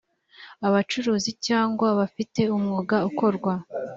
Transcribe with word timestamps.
abacuruzi 0.67 1.31
cyangwa 1.47 1.87
bafite 1.99 2.41
umwuga 2.55 2.97
ukorwa 3.09 3.53